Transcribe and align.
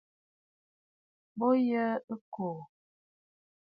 Bo 1.37 1.47
yǝǝ 1.67 1.95
ɨkòò. 2.17 2.53